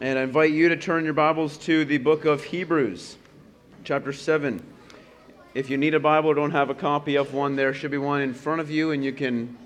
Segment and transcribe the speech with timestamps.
[0.00, 3.16] And I invite you to turn your Bibles to the book of Hebrews,
[3.82, 4.64] chapter 7.
[5.54, 7.98] If you need a Bible or don't have a copy of one, there should be
[7.98, 9.58] one in front of you, and you can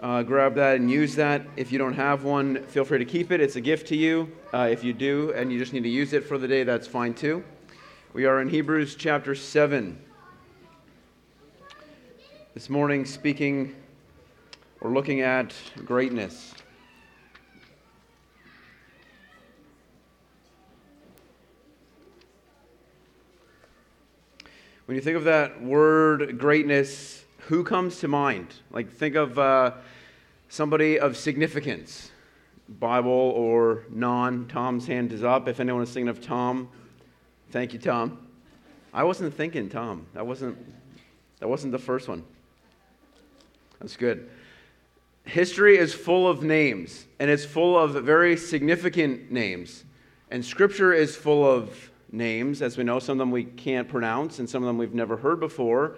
[0.00, 1.42] uh, grab that and use that.
[1.56, 3.40] If you don't have one, feel free to keep it.
[3.40, 4.30] It's a gift to you.
[4.54, 6.86] Uh, if you do, and you just need to use it for the day, that's
[6.86, 7.42] fine too.
[8.12, 10.00] We are in Hebrews chapter 7.
[12.54, 13.74] This morning, speaking
[14.80, 15.52] or looking at
[15.84, 16.54] greatness.
[24.90, 28.48] When you think of that word greatness, who comes to mind?
[28.72, 29.74] Like, think of uh,
[30.48, 32.10] somebody of significance,
[32.68, 34.48] Bible or non.
[34.48, 35.46] Tom's hand is up.
[35.46, 36.70] If anyone is thinking of Tom,
[37.52, 38.18] thank you, Tom.
[38.92, 40.06] I wasn't thinking Tom.
[40.12, 40.58] That wasn't,
[41.38, 42.24] that wasn't the first one.
[43.78, 44.28] That's good.
[45.24, 49.84] History is full of names, and it's full of very significant names.
[50.32, 52.62] And Scripture is full of names.
[52.62, 55.16] As we know, some of them we can't pronounce, and some of them we've never
[55.16, 55.96] heard before,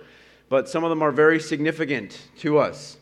[0.49, 2.99] but some of them are very significant to us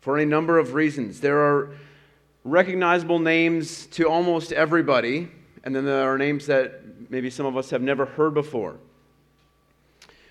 [0.00, 1.20] for a number of reasons.
[1.20, 1.70] There are
[2.44, 5.28] recognizable names to almost everybody,
[5.64, 8.76] and then there are names that maybe some of us have never heard before.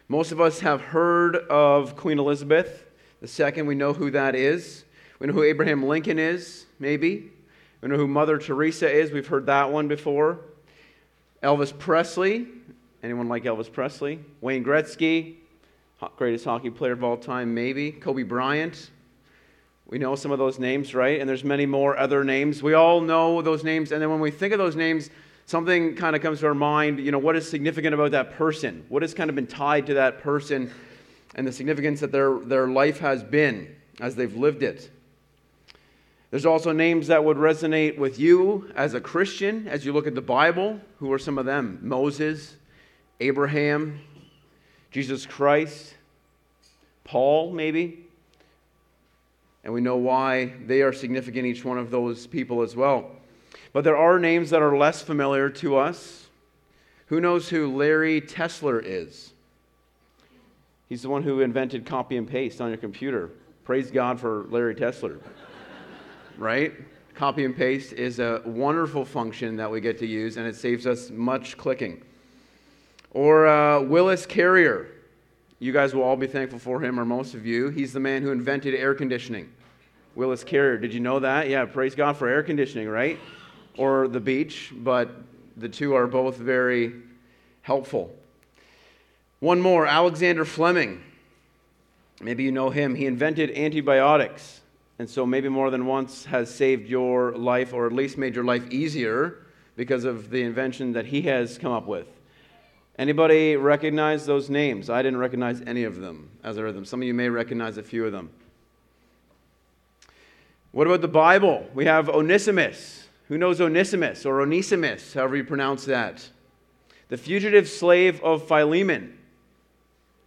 [0.07, 2.85] Most of us have heard of Queen Elizabeth
[3.21, 3.61] II.
[3.63, 4.85] We know who that is.
[5.19, 7.31] We know who Abraham Lincoln is, maybe.
[7.81, 9.11] We know who Mother Teresa is.
[9.11, 10.39] We've heard that one before.
[11.43, 12.47] Elvis Presley.
[13.03, 14.19] Anyone like Elvis Presley?
[14.41, 15.35] Wayne Gretzky,
[16.15, 17.91] greatest hockey player of all time, maybe.
[17.91, 18.89] Kobe Bryant.
[19.85, 21.19] We know some of those names, right?
[21.19, 22.61] And there's many more other names.
[22.61, 23.91] We all know those names.
[23.91, 25.09] And then when we think of those names,
[25.45, 26.99] something kind of comes to our mind.
[26.99, 28.85] You know, what is significant about that person?
[28.89, 30.71] What has kind of been tied to that person
[31.35, 34.89] and the significance that their, their life has been as they've lived it?
[36.29, 40.15] There's also names that would resonate with you as a Christian as you look at
[40.15, 40.79] the Bible.
[40.99, 41.79] Who are some of them?
[41.81, 42.55] Moses,
[43.21, 44.01] Abraham,
[44.91, 45.95] Jesus Christ,
[47.05, 48.03] Paul, maybe.
[49.63, 53.09] And we know why they are significant, each one of those people as well.
[53.71, 56.27] But there are names that are less familiar to us.
[57.07, 59.31] Who knows who Larry Tesler is?
[60.89, 63.29] He's the one who invented copy and paste on your computer.
[63.63, 65.21] Praise God for Larry Tesler
[66.37, 66.73] right?
[67.15, 70.85] Copy and paste is a wonderful function that we get to use, and it saves
[70.85, 72.03] us much clicking.
[73.11, 74.87] Or uh, Willis Carrier.
[75.59, 77.69] You guys will all be thankful for him, or most of you.
[77.69, 79.51] He's the man who invented air conditioning.
[80.13, 80.77] Willis Carrier.
[80.77, 81.49] Did you know that?
[81.49, 83.17] Yeah, praise God for air conditioning, right?
[83.77, 85.09] Or the beach, but
[85.57, 86.93] the two are both very
[87.63, 88.13] helpful.
[89.39, 91.03] One more Alexander Fleming.
[92.21, 92.95] Maybe you know him.
[92.95, 94.61] He invented antibiotics
[94.99, 98.43] and so maybe more than once has saved your life or at least made your
[98.43, 102.07] life easier because of the invention that he has come up with.
[102.97, 104.89] Anybody recognize those names?
[104.89, 106.85] I didn't recognize any of them as I read them.
[106.85, 108.31] Some of you may recognize a few of them.
[110.71, 111.67] What about the Bible?
[111.75, 113.07] We have Onesimus.
[113.27, 116.27] Who knows Onesimus or Onesimus, however you pronounce that?
[117.09, 119.17] The fugitive slave of Philemon.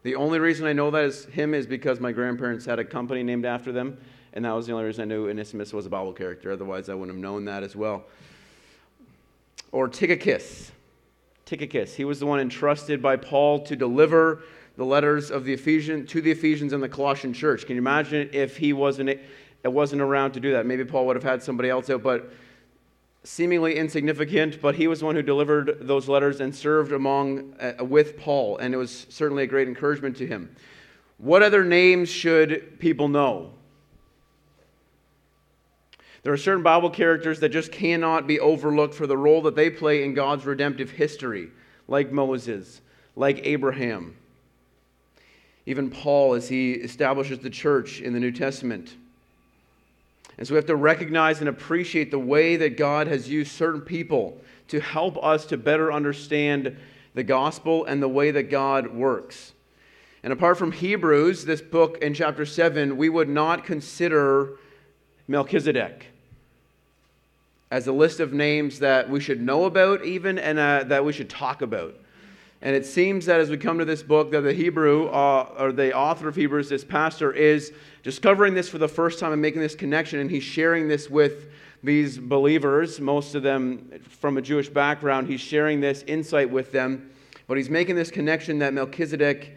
[0.02, 3.22] The only reason I know that is him is because my grandparents had a company
[3.22, 3.98] named after them
[4.32, 6.52] and that was the only reason I knew Onesimus was a Bible character.
[6.52, 8.04] Otherwise, I wouldn't have known that as well.
[9.72, 10.72] Or Tychicus.
[11.46, 11.94] Tychicus.
[11.94, 14.42] He was the one entrusted by Paul to deliver
[14.76, 17.66] the letters of the Ephesian to the Ephesians and the Colossian church.
[17.66, 19.20] Can you imagine if he wasn't
[19.64, 20.64] wasn't around to do that?
[20.64, 22.32] Maybe Paul would have had somebody else out, but
[23.24, 27.84] seemingly insignificant, but he was the one who delivered those letters and served among uh,
[27.84, 30.54] with Paul, and it was certainly a great encouragement to him.
[31.18, 33.52] What other names should people know?
[36.22, 39.70] There are certain Bible characters that just cannot be overlooked for the role that they
[39.70, 41.48] play in God's redemptive history,
[41.88, 42.82] like Moses,
[43.16, 44.16] like Abraham,
[45.64, 48.94] even Paul as he establishes the church in the New Testament.
[50.36, 53.80] And so we have to recognize and appreciate the way that God has used certain
[53.80, 54.38] people
[54.68, 56.76] to help us to better understand
[57.14, 59.52] the gospel and the way that God works.
[60.22, 64.58] And apart from Hebrews, this book in chapter 7, we would not consider
[65.26, 66.09] Melchizedek
[67.70, 71.12] as a list of names that we should know about, even, and uh, that we
[71.12, 71.94] should talk about.
[72.62, 75.72] And it seems that as we come to this book, that the Hebrew, uh, or
[75.72, 77.72] the author of Hebrews, this pastor, is
[78.02, 81.48] discovering this for the first time and making this connection, and he's sharing this with
[81.82, 85.28] these believers, most of them from a Jewish background.
[85.28, 87.10] He's sharing this insight with them,
[87.46, 89.56] but he's making this connection that Melchizedek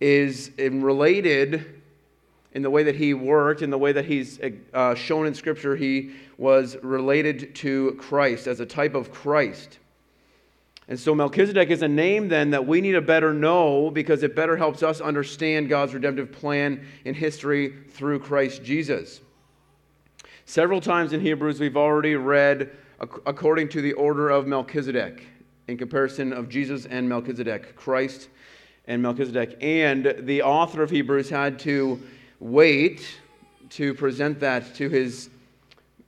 [0.00, 1.81] is related
[2.54, 4.40] in the way that he worked, in the way that he's
[4.74, 9.78] uh, shown in Scripture, he was related to Christ as a type of Christ.
[10.88, 14.34] And so Melchizedek is a name then that we need to better know because it
[14.34, 19.20] better helps us understand God's redemptive plan in history through Christ Jesus.
[20.44, 25.24] Several times in Hebrews, we've already read according to the order of Melchizedek
[25.68, 28.28] in comparison of Jesus and Melchizedek, Christ
[28.86, 29.56] and Melchizedek.
[29.60, 32.00] And the author of Hebrews had to
[32.42, 33.18] wait
[33.70, 35.30] to present that to his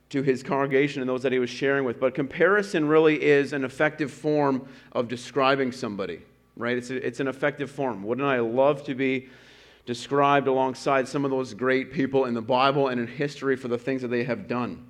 [0.09, 1.99] to his congregation and those that he was sharing with.
[1.99, 6.21] But comparison really is an effective form of describing somebody,
[6.55, 6.77] right?
[6.77, 8.03] It's, a, it's an effective form.
[8.03, 9.29] Wouldn't I love to be
[9.87, 13.79] described alongside some of those great people in the Bible and in history for the
[13.79, 14.85] things that they have done?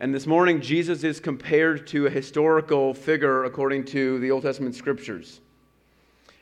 [0.00, 4.74] And this morning, Jesus is compared to a historical figure according to the Old Testament
[4.74, 5.40] scriptures.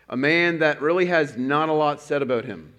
[0.09, 2.74] A man that really has not a lot said about him.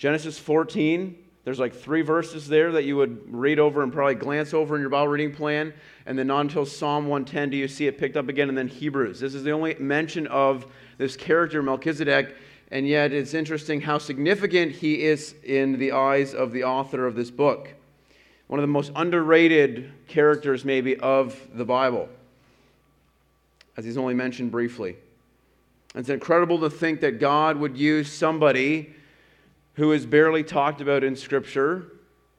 [0.00, 1.14] Genesis 14
[1.44, 4.80] there's like three verses there that you would read over and probably glance over in
[4.82, 5.72] your Bible reading plan.
[6.04, 8.68] And then not until Psalm 110 do you see it picked up again, and then
[8.68, 9.20] Hebrews.
[9.20, 10.66] This is the only mention of
[10.98, 12.36] this character, Melchizedek.
[12.70, 17.16] And yet it's interesting how significant he is in the eyes of the author of
[17.16, 17.74] this book.
[18.48, 22.08] One of the most underrated characters, maybe, of the Bible,
[23.76, 24.96] as he's only mentioned briefly.
[25.94, 28.94] It's incredible to think that God would use somebody
[29.74, 31.92] who is barely talked about in Scripture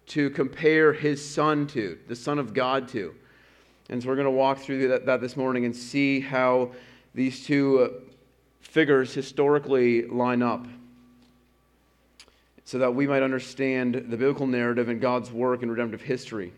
[0.07, 3.15] to compare his son to, the Son of God to.
[3.89, 6.71] And so we're going to walk through that, that this morning and see how
[7.13, 7.89] these two uh,
[8.61, 10.65] figures historically line up
[12.63, 16.53] so that we might understand the biblical narrative and God's work in redemptive history.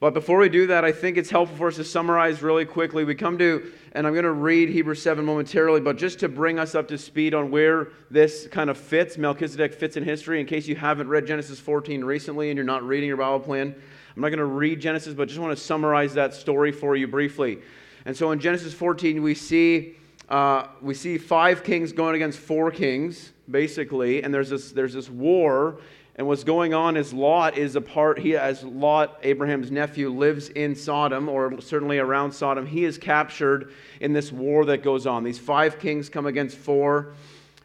[0.00, 3.04] But before we do that, I think it's helpful for us to summarize really quickly.
[3.04, 6.58] We come to, and I'm going to read Hebrews 7 momentarily, but just to bring
[6.58, 10.46] us up to speed on where this kind of fits, Melchizedek fits in history, in
[10.46, 13.74] case you haven't read Genesis 14 recently and you're not reading your Bible plan.
[14.16, 17.06] I'm not going to read Genesis, but just want to summarize that story for you
[17.06, 17.58] briefly.
[18.06, 19.96] And so in Genesis 14, we see,
[20.30, 25.10] uh, we see five kings going against four kings, basically, and there's this, there's this
[25.10, 25.78] war
[26.20, 30.50] and what's going on is Lot is a part, he, as Lot, Abraham's nephew, lives
[30.50, 32.66] in Sodom, or certainly around Sodom.
[32.66, 35.24] He is captured in this war that goes on.
[35.24, 37.14] These five kings come against four,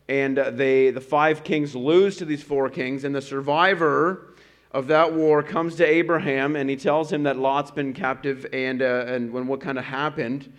[0.07, 4.33] and they, the five kings lose to these four kings, and the survivor
[4.71, 8.81] of that war comes to Abraham, and he tells him that Lot's been captive and,
[8.81, 10.49] uh, and when what kind of happened.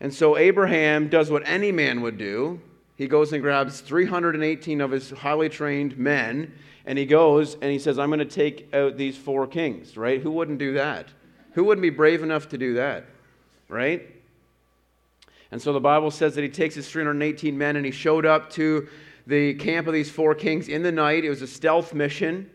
[0.00, 2.62] And so Abraham does what any man would do.
[2.96, 6.52] He goes and grabs 318 of his highly trained men
[6.86, 10.20] and he goes and he says, I'm going to take out these four kings, right?
[10.20, 11.08] Who wouldn't do that?
[11.52, 13.06] Who wouldn't be brave enough to do that,
[13.68, 14.08] right?
[15.50, 18.50] And so the Bible says that he takes his 318 men and he showed up
[18.50, 18.88] to
[19.26, 21.24] the camp of these four kings in the night.
[21.24, 22.50] It was a stealth mission.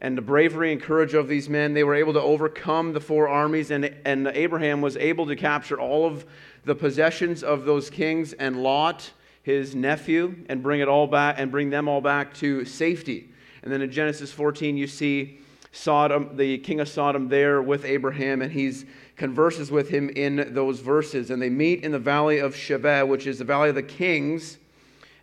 [0.00, 3.28] And the bravery and courage of these men, they were able to overcome the four
[3.28, 6.26] armies, and, and Abraham was able to capture all of
[6.64, 9.10] the possessions of those kings and Lot,
[9.46, 13.30] his nephew, and bring it all back and bring them all back to safety.
[13.62, 15.38] And then in Genesis 14, you see
[15.70, 18.74] Sodom, the king of Sodom, there with Abraham, and he
[19.14, 21.30] converses with him in those verses.
[21.30, 24.58] And they meet in the valley of Shaveh, which is the valley of the kings.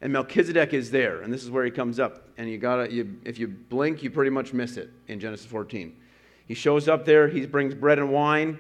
[0.02, 2.30] And Melchizedek is there, and this is where he comes up.
[2.38, 5.94] And you gotta, you, if you blink, you pretty much miss it in Genesis 14.
[6.48, 7.28] He shows up there.
[7.28, 8.58] He brings bread and wine.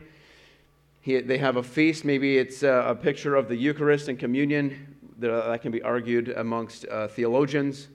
[1.00, 2.04] He, they have a feast.
[2.04, 4.93] Maybe it's a, a, picture of the Eucharist and communion.
[5.32, 7.88] That can be argued amongst uh, theologians.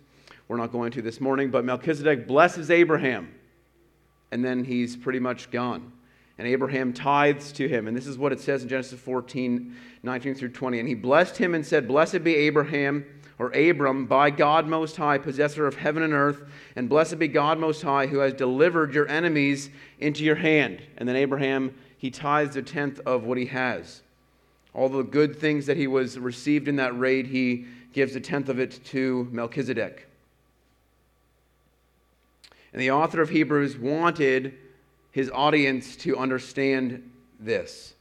[0.49, 3.35] We're not going to this morning, but Melchizedek blesses Abraham,
[4.33, 5.93] and then he's pretty much gone.
[6.39, 7.89] And Abraham tithes to him.
[7.89, 10.79] And this is what it says in Genesis 14, 19 through 20.
[10.79, 13.05] And he blessed him and said, Blessed be Abraham,
[13.39, 16.43] or Abram, by God Most High, possessor of heaven and earth,
[16.77, 19.69] and blessed be God Most High, who has delivered your enemies
[19.99, 20.81] into your hand.
[20.97, 24.03] And then Abraham, he tithes a tenth of what he has.
[24.75, 28.49] All the good things that he was received in that raid, he gives a tenth
[28.49, 30.07] of it to Melchizedek.
[32.73, 34.55] And the author of Hebrews wanted
[35.11, 37.11] his audience to understand
[37.41, 37.95] this.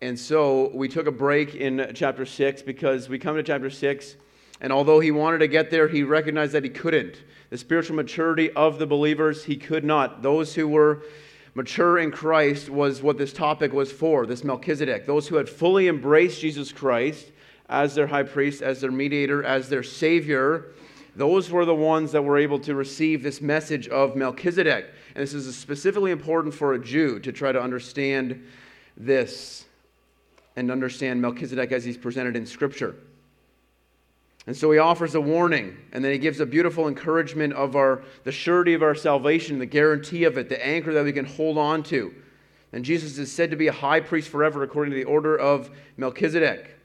[0.00, 4.16] And so we took a break in chapter 6 because we come to chapter 6,
[4.60, 7.22] and although he wanted to get there, he recognized that he couldn't.
[7.50, 10.22] The spiritual maturity of the believers, he could not.
[10.22, 11.02] Those who were
[11.56, 15.06] mature in Christ was what this topic was for, this Melchizedek.
[15.06, 17.32] Those who had fully embraced Jesus Christ
[17.70, 20.74] as their high priest, as their mediator, as their savior,
[21.16, 24.84] those were the ones that were able to receive this message of Melchizedek.
[25.14, 28.46] And this is specifically important for a Jew to try to understand
[28.94, 29.64] this
[30.56, 32.96] and understand Melchizedek as he's presented in Scripture.
[34.46, 38.02] And so he offers a warning, and then he gives a beautiful encouragement of our,
[38.22, 41.58] the surety of our salvation, the guarantee of it, the anchor that we can hold
[41.58, 42.14] on to.
[42.72, 45.70] And Jesus is said to be a high priest forever according to the order of
[45.96, 46.76] Melchizedek.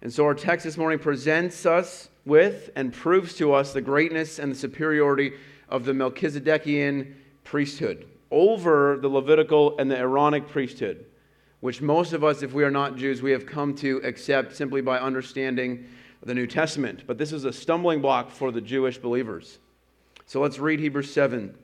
[0.00, 4.38] And so our text this morning presents us with and proves to us the greatness
[4.38, 5.32] and the superiority
[5.68, 7.12] of the Melchizedekian
[7.42, 11.04] priesthood over the Levitical and the Aaronic priesthood
[11.60, 14.80] which most of us, if we are not Jews, we have come to accept simply
[14.80, 15.86] by understanding
[16.22, 17.04] the New Testament.
[17.06, 19.58] But this is a stumbling block for the Jewish believers.
[20.26, 21.54] So let's read Hebrews 7,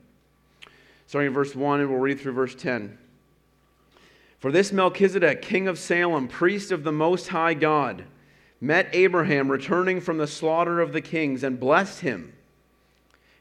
[1.07, 2.99] starting in verse 1, and we'll read through verse 10.
[4.39, 8.05] For this Melchizedek, king of Salem, priest of the Most High God,
[8.61, 12.33] met Abraham returning from the slaughter of the kings and blessed him.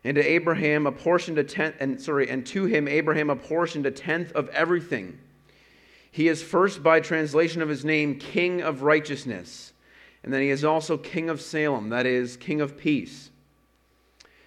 [0.03, 4.33] And to Abraham apportioned a tenth, and sorry, and to him Abraham apportioned a tenth
[4.33, 5.17] of everything.
[6.13, 9.73] He is first, by translation of his name, King of Righteousness.
[10.23, 13.31] And then he is also King of Salem, that is, King of Peace.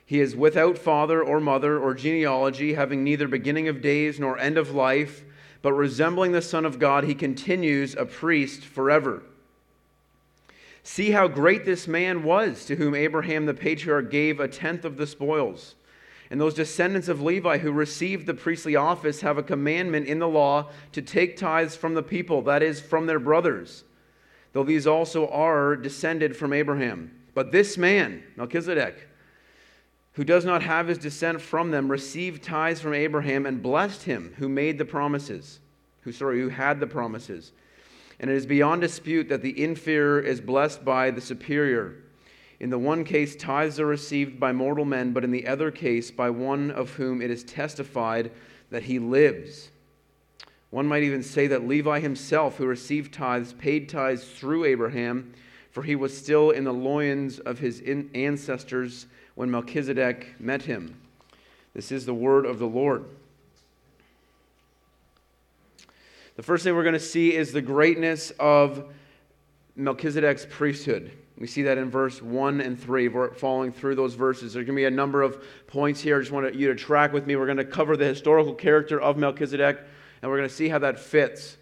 [0.05, 4.59] He is without father or mother or genealogy, having neither beginning of days nor end
[4.59, 5.25] of life,
[5.61, 9.25] but resembling the Son of God, he continues a priest forever.
[10.85, 14.97] See how great this man was, to whom Abraham the patriarch gave a tenth of
[14.99, 15.75] the spoils.
[16.31, 20.29] And those descendants of Levi who received the priestly office have a commandment in the
[20.29, 23.85] law to take tithes from the people, that is, from their brothers,
[24.53, 27.13] though these also are descended from Abraham.
[27.35, 29.09] But this man, Melchizedek,
[30.15, 34.35] who does not have his descent from them, received tithes from Abraham and blessed him
[34.39, 35.61] who made the promises,
[36.01, 37.53] who sorry, who had the promises.
[38.19, 41.97] And it is beyond dispute that the inferior is blessed by the superior.
[42.59, 46.11] In the one case, tithes are received by mortal men, but in the other case,
[46.11, 48.31] by one of whom it is testified
[48.71, 49.71] that he lives.
[50.71, 55.35] One might even say that Levi himself, who received tithes, paid tithes through Abraham,
[55.71, 57.83] for he was still in the loins of his
[58.15, 60.99] ancestors when Melchizedek met him.
[61.75, 63.05] This is the word of the Lord.
[66.37, 68.93] The first thing we're going to see is the greatness of
[69.77, 71.13] Melchizedek's priesthood.
[71.39, 73.09] We see that in verse 1 and 3.
[73.09, 74.55] We're following through those verses.
[74.55, 76.17] There's going to be a number of points here.
[76.17, 77.37] I just want you to track with me.
[77.37, 79.79] We're going to cover the historical character of Melchizedek,
[80.23, 81.59] and we're going to see how that fits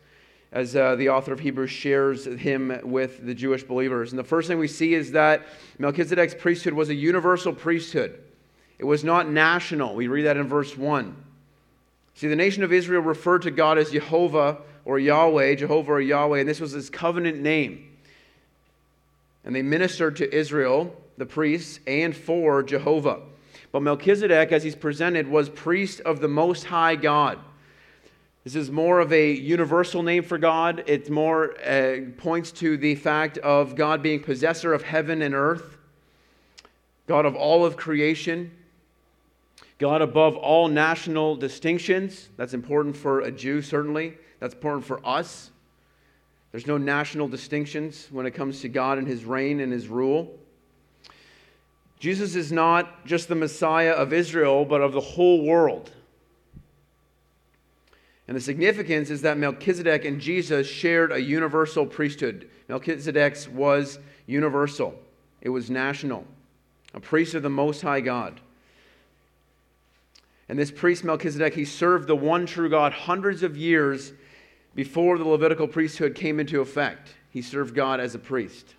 [0.53, 4.13] as uh, the author of Hebrews shares him with the Jewish believers.
[4.13, 5.43] And the first thing we see is that
[5.81, 8.21] Melchizedek's priesthood was a universal priesthood,
[8.79, 9.97] it was not national.
[9.97, 11.17] We read that in verse 1.
[12.17, 16.39] See, the nation of Israel referred to God as Jehovah or Yahweh, Jehovah or Yahweh,
[16.41, 17.91] and this was his covenant name
[19.45, 23.21] and they ministered to Israel, the priests, and for Jehovah.
[23.73, 27.39] But Melchizedek, as he's presented, was priest of the Most High God.
[28.45, 30.85] This is more of a universal name for God.
[30.87, 35.79] It more uh, points to the fact of God being possessor of heaven and earth,
[37.07, 38.51] God of all of creation,
[39.79, 42.29] God above all national distinctions.
[42.37, 44.15] That's important for a Jew, certainly.
[44.41, 45.51] That's important for us.
[46.55, 50.39] There's no national distinctions when it comes to God and his reign and his rule.
[51.99, 55.91] Jesus is not just the Messiah of Israel, but of the whole world.
[58.29, 62.49] And the significance is that Melchizedek and Jesus shared a universal priesthood.
[62.69, 64.95] Melchizedek's was universal,
[65.43, 66.25] it was national,
[66.95, 68.41] a priest of the Most High God.
[70.49, 74.13] And this priest, Melchizedek, he served the one true God hundreds of years
[74.75, 77.15] before the Levitical priesthood came into effect.
[77.31, 78.75] He served God as a priest.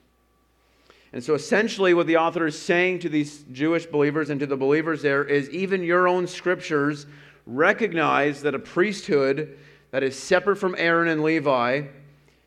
[1.13, 4.57] And so essentially, what the author is saying to these Jewish believers and to the
[4.57, 7.05] believers there is even your own scriptures
[7.45, 9.57] recognize that a priesthood
[9.91, 11.83] that is separate from Aaron and Levi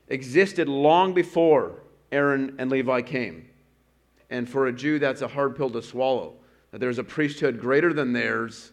[0.08, 1.76] existed long before
[2.12, 3.48] Aaron and Levi came.
[4.28, 6.34] And for a Jew, that's a hard pill to swallow.
[6.70, 8.72] That there's a priesthood greater than theirs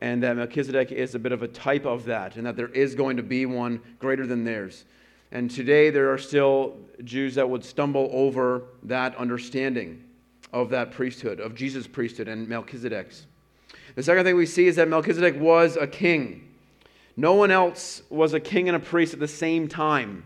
[0.00, 2.94] and that Melchizedek is a bit of a type of that, and that there is
[2.94, 4.84] going to be one greater than theirs.
[5.32, 10.02] And today there are still Jews that would stumble over that understanding
[10.52, 13.26] of that priesthood, of Jesus' priesthood and Melchizedek's.
[13.94, 16.48] The second thing we see is that Melchizedek was a king.
[17.16, 20.24] No one else was a king and a priest at the same time.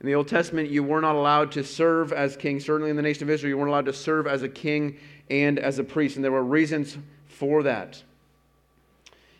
[0.00, 2.60] In the Old Testament, you were not allowed to serve as king.
[2.60, 4.98] Certainly in the nation of Israel, you weren't allowed to serve as a king
[5.30, 6.16] and as a priest.
[6.16, 8.02] And there were reasons for that.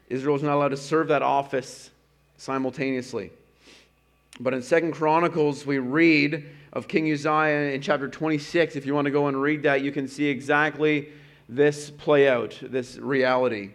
[0.08, 1.90] Israel was not allowed to serve that office
[2.36, 3.30] simultaneously.
[4.38, 8.76] But in Second Chronicles, we read of King Uzziah in chapter 26.
[8.76, 11.08] If you want to go and read that, you can see exactly
[11.48, 13.70] this play out, this reality.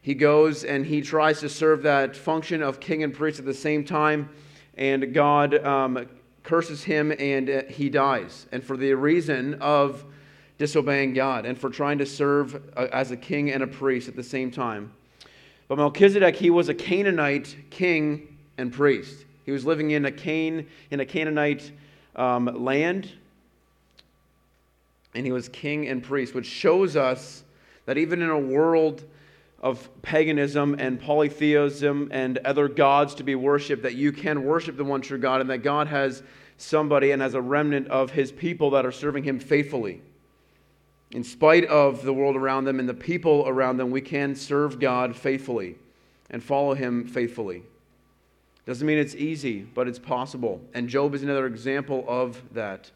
[0.00, 3.52] He goes and he tries to serve that function of king and priest at the
[3.52, 4.30] same time,
[4.76, 6.08] and God um,
[6.42, 8.46] curses him and uh, he dies.
[8.52, 10.04] And for the reason of
[10.56, 14.16] disobeying God and for trying to serve uh, as a king and a priest at
[14.16, 14.92] the same time.
[15.68, 19.26] But Melchizedek, he was a Canaanite king and priest.
[19.44, 21.70] He was living in a Can in a Canaanite
[22.16, 23.10] um, land,
[25.14, 27.44] and he was king and priest, which shows us
[27.86, 29.04] that even in a world
[29.60, 34.84] of paganism and polytheism and other gods to be worshiped, that you can worship the
[34.84, 36.22] one true God and that God has
[36.58, 40.02] somebody and has a remnant of his people that are serving him faithfully.
[41.12, 44.78] In spite of the world around them and the people around them, we can serve
[44.78, 45.76] God faithfully
[46.30, 47.62] and follow him faithfully.
[48.66, 50.60] Doesn't mean it's easy, but it's possible.
[50.74, 52.90] And Job is another example of that.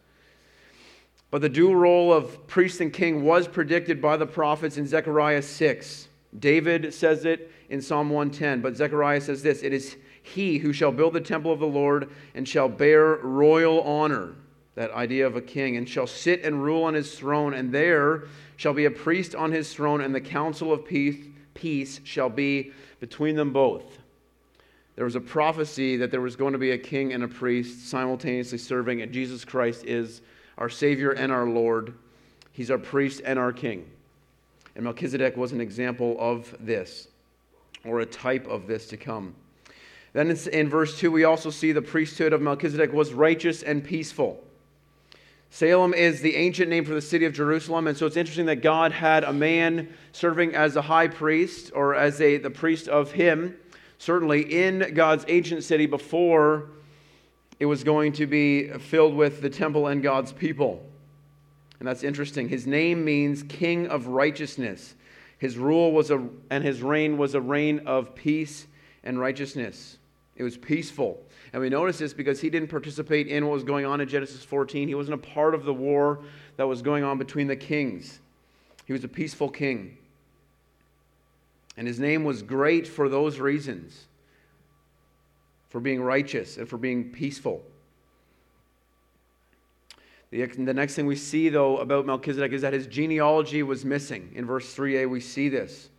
[1.31, 5.40] But the dual role of priest and king was predicted by the prophets in Zechariah
[5.40, 6.09] 6.
[6.38, 10.92] David says it in Psalm 110, but Zechariah says this It is he who shall
[10.92, 14.35] build the temple of the Lord and shall bear royal honor,
[14.75, 18.25] that idea of a king, and shall sit and rule on his throne, and there
[18.57, 22.73] shall be a priest on his throne, and the counsel of peace, peace shall be
[23.00, 23.99] between them both.
[24.97, 27.88] There was a prophecy that there was going to be a king and a priest
[27.88, 30.23] simultaneously serving, and Jesus Christ is
[30.59, 31.95] our Savior and our Lord.
[32.52, 33.87] He's our priest and our king.
[34.75, 37.09] And Melchizedek was an example of this,
[37.85, 39.35] or a type of this to come.
[40.12, 44.43] Then in verse 2, we also see the priesthood of Melchizedek was righteous and peaceful.
[45.54, 48.62] Salem is the ancient name for the city of Jerusalem, and so it's interesting that
[48.62, 53.12] God had a man serving as a high priest or as a, the priest of
[53.12, 53.54] him,
[53.99, 56.71] certainly in God's ancient city before
[57.61, 60.87] it was going to be filled with the temple and God's people.
[61.80, 62.49] And that's interesting.
[62.49, 64.94] His name means King of Righteousness.
[65.37, 68.66] His rule was a, and his reign was a reign of peace
[69.04, 69.99] and righteousness.
[70.35, 71.23] It was peaceful.
[71.52, 74.42] And we notice this because he didn't participate in what was going on in Genesis
[74.42, 74.88] 14.
[74.88, 76.21] He wasn't a part of the war
[76.56, 78.21] that was going on between the kings.
[78.87, 79.99] He was a peaceful king.
[81.76, 84.06] And his name was great for those reasons
[85.68, 87.62] for being righteous and for being peaceful.
[90.30, 94.32] The, next thing we see, though, about Melchizedek is that his genealogy was missing.
[94.34, 95.91] In verse 3a, we see this.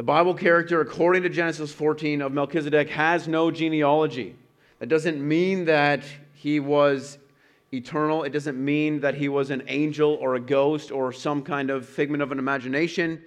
[0.00, 4.34] The Bible character, according to Genesis 14, of Melchizedek has no genealogy.
[4.78, 7.18] That doesn't mean that he was
[7.70, 8.22] eternal.
[8.22, 11.84] It doesn't mean that he was an angel or a ghost or some kind of
[11.84, 13.22] figment of an imagination.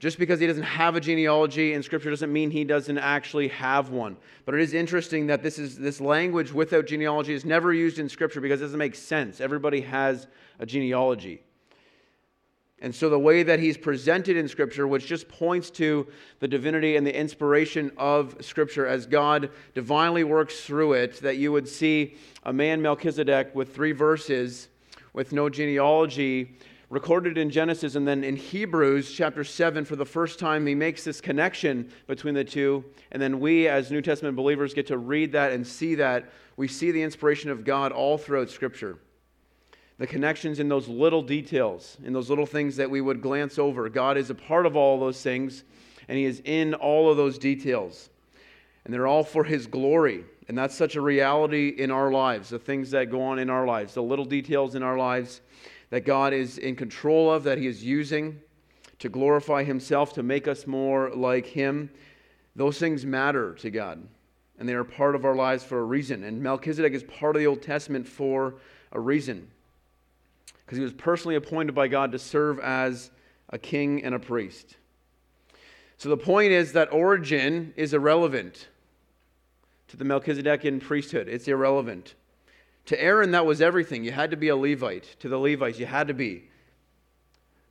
[0.00, 3.90] Just because he doesn't have a genealogy in Scripture doesn't mean he doesn't actually have
[3.90, 4.16] one.
[4.46, 8.08] But it is interesting that this, is, this language without genealogy is never used in
[8.08, 9.40] Scripture because it doesn't make sense.
[9.40, 10.26] Everybody has
[10.58, 11.44] a genealogy.
[12.80, 16.06] And so the way that he's presented in Scripture, which just points to
[16.40, 21.52] the divinity and the inspiration of Scripture as God divinely works through it, that you
[21.52, 24.68] would see a man, Melchizedek, with three verses,
[25.12, 26.56] with no genealogy,
[26.90, 31.04] recorded in Genesis and then in Hebrews chapter 7 for the first time he makes
[31.04, 32.84] this connection between the two.
[33.12, 36.30] And then we as New Testament believers get to read that and see that.
[36.56, 38.98] We see the inspiration of God all throughout scripture
[39.98, 43.88] the connections in those little details in those little things that we would glance over
[43.88, 45.64] God is a part of all those things
[46.08, 48.10] and he is in all of those details
[48.84, 52.58] and they're all for his glory and that's such a reality in our lives the
[52.58, 55.40] things that go on in our lives the little details in our lives
[55.94, 58.40] that God is in control of, that He is using
[58.98, 61.88] to glorify Himself, to make us more like Him,
[62.56, 64.04] those things matter to God.
[64.58, 66.24] And they are part of our lives for a reason.
[66.24, 68.56] And Melchizedek is part of the Old Testament for
[68.90, 69.48] a reason.
[70.64, 73.10] Because he was personally appointed by God to serve as
[73.50, 74.76] a king and a priest.
[75.96, 78.68] So the point is that origin is irrelevant
[79.88, 81.28] to the Melchizedekian priesthood.
[81.28, 82.14] It's irrelevant.
[82.86, 84.04] To Aaron, that was everything.
[84.04, 85.16] You had to be a Levite.
[85.20, 86.48] To the Levites, you had to be.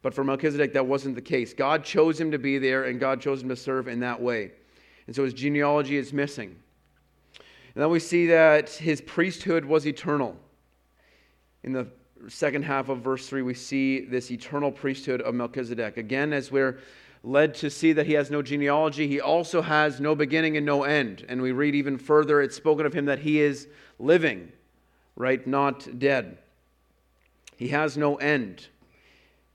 [0.02, 1.54] But for Melchizedek, that wasn't the case.
[1.54, 4.52] God chose him to be there, and God chose him to serve in that way.
[5.08, 6.56] And so his genealogy is missing.
[7.76, 10.38] And then we see that his priesthood was eternal.
[11.64, 11.88] In the
[12.30, 15.98] second half of verse 3, we see this eternal priesthood of Melchizedek.
[15.98, 16.80] Again, as we're
[17.24, 20.84] led to see that he has no genealogy, he also has no beginning and no
[20.84, 21.26] end.
[21.30, 23.68] And we read even further, it's spoken of him that he is
[24.00, 24.52] living
[25.16, 25.46] right?
[25.46, 26.38] Not dead.
[27.56, 28.68] He has no end.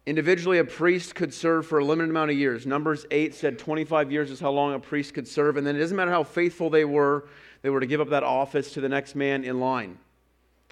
[0.06, 2.66] Individually, a priest could serve for a limited amount of years.
[2.66, 5.56] Numbers 8 said 25 years is how long a priest could serve.
[5.56, 7.28] And then it doesn't matter how faithful they were,
[7.62, 9.98] they were to give up that office to the next man in line.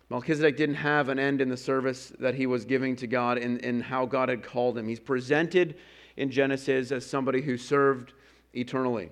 [0.09, 3.59] Melchizedek didn't have an end in the service that he was giving to God in,
[3.61, 4.87] in how God had called him.
[4.87, 5.77] He's presented
[6.17, 8.13] in Genesis as somebody who served
[8.55, 9.11] eternally,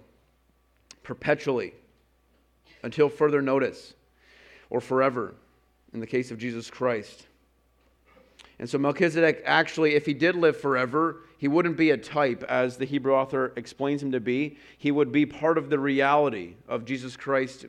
[1.02, 1.74] perpetually,
[2.82, 3.94] until further notice.
[4.70, 5.34] or forever
[5.92, 7.26] in the case of Jesus Christ.
[8.58, 12.76] And so Melchizedek, actually, if he did live forever, he wouldn't be a type, as
[12.76, 14.56] the Hebrew author explains him to be.
[14.78, 17.66] He would be part of the reality of Jesus Christ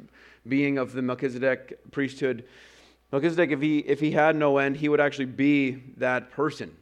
[0.48, 2.46] being of the Melchizedek priesthood.
[3.16, 6.76] Melchizedek, if he, if he had no end, he would actually be that person.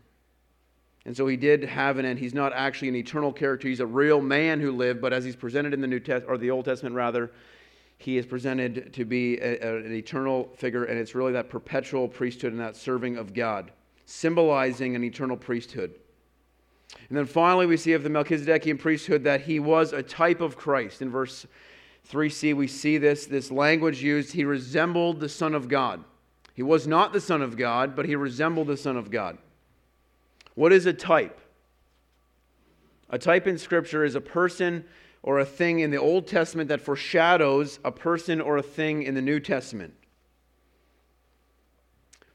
[1.05, 2.17] And so he did have an end.
[2.17, 3.67] He's not actually an eternal character.
[3.67, 6.39] He's a real man who lived, but as he's presented in the New Test or
[6.39, 7.29] the Old Testament rather,
[7.99, 12.07] he is presented to be a, a, an eternal figure, and it's really that perpetual
[12.07, 13.71] priesthood and that serving of God
[14.07, 15.93] symbolizing an eternal priesthood.
[17.09, 20.57] And then finally, we see of the Melchizedekian priesthood that he was a type of
[20.57, 21.03] Christ.
[21.03, 21.45] In verse
[22.11, 24.33] 3c, we see this, this language used.
[24.33, 26.03] He resembled the Son of God.
[26.53, 29.37] He was not the Son of God, but he resembled the Son of God.
[30.55, 31.39] What is a type?
[33.09, 34.85] A type in Scripture is a person
[35.23, 39.15] or a thing in the Old Testament that foreshadows a person or a thing in
[39.15, 39.93] the New Testament.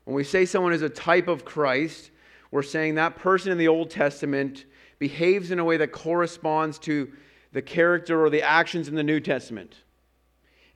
[0.04, 2.10] When we say someone is a type of Christ,
[2.50, 4.64] we're saying that person in the Old Testament
[4.98, 7.12] behaves in a way that corresponds to
[7.52, 9.76] the character or the actions in the New Testament.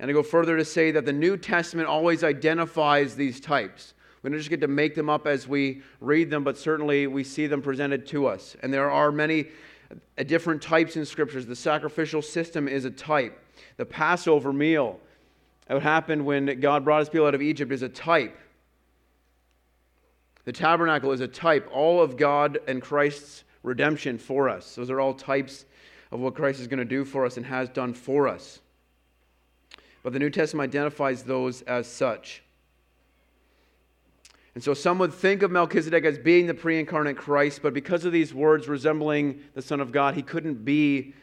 [0.03, 3.95] And I go further to say that the New Testament always identifies these types.
[4.23, 7.23] We don't just get to make them up as we read them, but certainly we
[7.23, 8.57] see them presented to us.
[8.65, 9.47] And there are many
[10.19, 11.47] uh, different types in scriptures.
[11.47, 13.39] The sacrificial system is a type.
[13.77, 14.99] The Passover meal,
[15.69, 18.37] that happened when God brought his people out of Egypt, is a type.
[20.47, 24.75] The tabernacle is a type, all of God and Christ's redemption for us.
[24.75, 25.65] Those are all types
[26.11, 28.59] of what Christ is going to do for us and has done for us.
[30.03, 32.43] But the New Testament identifies those as such.
[34.55, 38.05] And so some would think of Melchizedek as being the pre incarnate Christ, but because
[38.05, 41.15] of these words resembling the Son of God, he couldn't be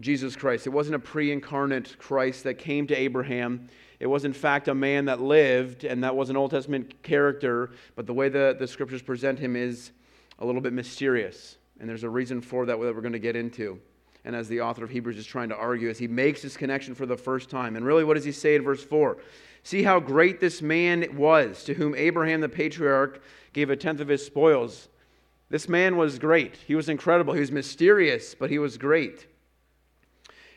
[0.00, 0.66] Jesus Christ.
[0.66, 3.68] It wasn't a pre incarnate Christ that came to Abraham
[4.00, 7.70] it was, in fact, a man that lived, and that was an Old Testament character,
[7.96, 9.92] but the way the, the scriptures present him is
[10.40, 11.58] a little bit mysterious.
[11.80, 13.80] And there's a reason for that that we're going to get into.
[14.24, 16.94] And as the author of Hebrews is trying to argue, as he makes this connection
[16.94, 17.76] for the first time.
[17.76, 19.18] And really, what does he say in verse 4?
[19.62, 24.08] See how great this man was, to whom Abraham the patriarch gave a tenth of
[24.08, 24.88] his spoils.
[25.50, 26.56] This man was great.
[26.66, 27.34] He was incredible.
[27.34, 29.26] He was mysterious, but he was great.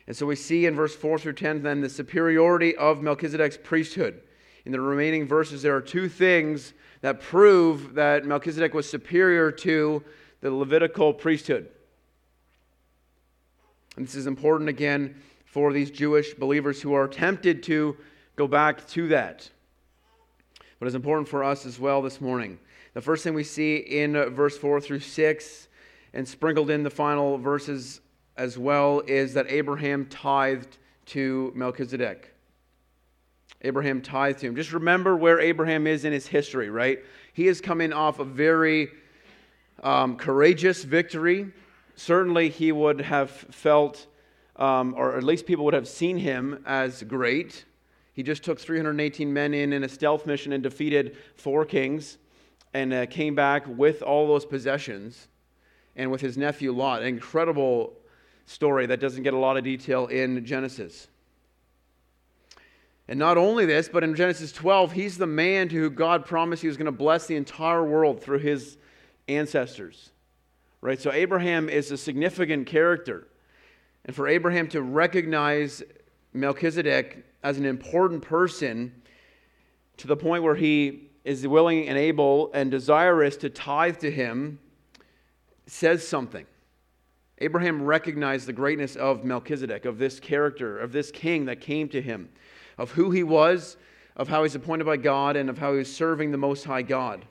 [0.06, 4.22] And so we see in verse 4 through 10 then the superiority of Melchizedek's priesthood.
[4.64, 10.02] In the remaining verses, there are two things that prove that Melchizedek was superior to
[10.40, 11.68] the Levitical priesthood.
[13.98, 17.96] And this is important again for these Jewish believers who are tempted to
[18.36, 19.50] go back to that.
[20.78, 22.60] But it's important for us as well this morning.
[22.94, 25.68] The first thing we see in verse 4 through 6
[26.14, 28.00] and sprinkled in the final verses
[28.36, 32.32] as well is that Abraham tithed to Melchizedek.
[33.62, 34.54] Abraham tithed to him.
[34.54, 37.00] Just remember where Abraham is in his history, right?
[37.32, 38.90] He is coming off a very
[39.82, 41.52] um, courageous victory.
[41.98, 44.06] Certainly, he would have felt,
[44.54, 47.64] um, or at least people would have seen him as great.
[48.12, 52.18] He just took 318 men in in a stealth mission and defeated four kings
[52.72, 55.26] and uh, came back with all those possessions
[55.96, 57.02] and with his nephew Lot.
[57.02, 57.94] Incredible
[58.46, 61.08] story that doesn't get a lot of detail in Genesis.
[63.08, 66.62] And not only this, but in Genesis 12, he's the man to who God promised
[66.62, 68.76] he was going to bless the entire world through his
[69.26, 70.12] ancestors.
[70.80, 71.00] Right?
[71.00, 73.26] So Abraham is a significant character.
[74.04, 75.82] And for Abraham to recognize
[76.32, 78.92] Melchizedek as an important person
[79.96, 84.58] to the point where he is willing and able and desirous to tithe to him
[85.66, 86.46] says something.
[87.38, 92.00] Abraham recognized the greatness of Melchizedek, of this character, of this king that came to
[92.00, 92.28] him,
[92.78, 93.76] of who he was,
[94.16, 96.82] of how he's appointed by God, and of how he was serving the Most High
[96.82, 97.24] God.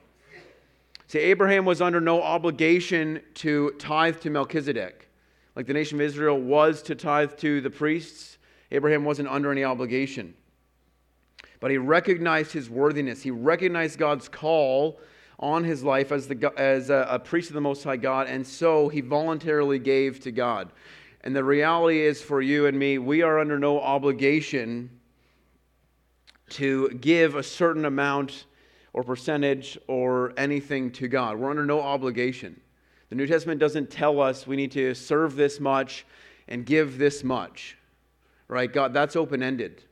[1.08, 5.08] See, Abraham was under no obligation to tithe to Melchizedek.
[5.56, 8.36] Like the nation of Israel was to tithe to the priests,
[8.70, 10.34] Abraham wasn't under any obligation.
[11.60, 15.00] But he recognized his worthiness, he recognized God's call
[15.38, 18.46] on his life as, the, as a, a priest of the Most High God, and
[18.46, 20.70] so he voluntarily gave to God.
[21.22, 24.90] And the reality is for you and me, we are under no obligation
[26.50, 28.44] to give a certain amount
[28.92, 31.38] or percentage or anything to God.
[31.38, 32.60] We're under no obligation.
[33.10, 36.06] The New Testament doesn't tell us we need to serve this much
[36.46, 37.76] and give this much.
[38.48, 38.72] Right?
[38.72, 39.82] God, that's open ended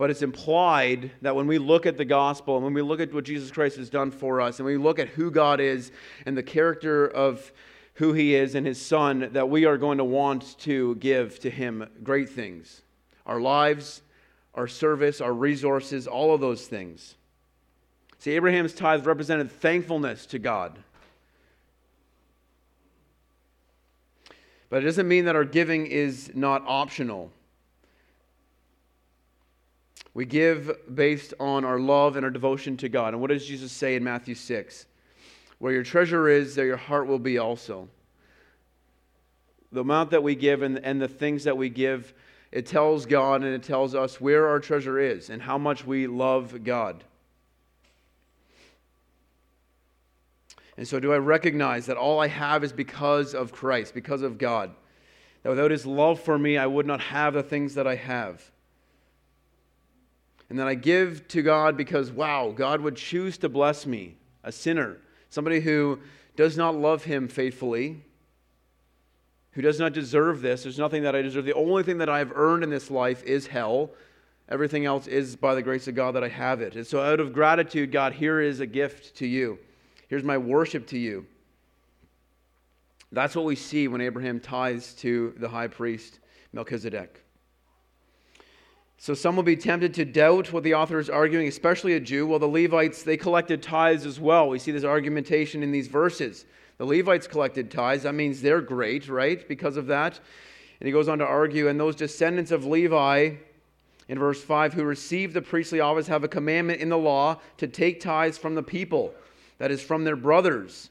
[0.00, 3.12] but it's implied that when we look at the gospel and when we look at
[3.12, 5.92] what Jesus Christ has done for us and we look at who God is
[6.24, 7.52] and the character of
[7.92, 11.50] who he is and his son, that we are going to want to give to
[11.50, 12.80] him great things
[13.26, 14.00] our lives,
[14.54, 17.14] our service, our resources, all of those things.
[18.18, 20.78] See, Abraham's tithe represented thankfulness to God.
[24.68, 27.30] But it doesn't mean that our giving is not optional.
[30.14, 33.14] We give based on our love and our devotion to God.
[33.14, 34.86] And what does Jesus say in Matthew 6?
[35.58, 37.88] Where your treasure is, there your heart will be also.
[39.72, 42.12] The amount that we give and, and the things that we give,
[42.52, 46.06] it tells God and it tells us where our treasure is and how much we
[46.06, 47.04] love God.
[50.76, 54.38] And so, do I recognize that all I have is because of Christ, because of
[54.38, 54.70] God?
[55.42, 58.50] That without His love for me, I would not have the things that I have.
[60.48, 64.50] And that I give to God because, wow, God would choose to bless me, a
[64.50, 64.96] sinner,
[65.28, 66.00] somebody who
[66.34, 68.02] does not love Him faithfully,
[69.52, 70.62] who does not deserve this.
[70.62, 71.44] There's nothing that I deserve.
[71.44, 73.90] The only thing that I've earned in this life is hell.
[74.48, 76.74] Everything else is by the grace of God that I have it.
[76.76, 79.58] And so, out of gratitude, God, here is a gift to you.
[80.08, 81.26] Here's my worship to you.
[83.12, 86.20] That's what we see when Abraham tithes to the high priest
[86.52, 87.24] Melchizedek.
[88.98, 92.26] So some will be tempted to doubt what the author is arguing, especially a Jew.
[92.26, 94.48] Well, the Levites, they collected tithes as well.
[94.48, 96.44] We see this argumentation in these verses.
[96.80, 98.04] The Levites collected tithes.
[98.04, 99.46] That means they're great, right?
[99.46, 100.18] Because of that.
[100.80, 103.34] And he goes on to argue, and those descendants of Levi,
[104.08, 107.68] in verse 5, who received the priestly office have a commandment in the law to
[107.68, 109.12] take tithes from the people,
[109.58, 110.88] that is, from their brothers,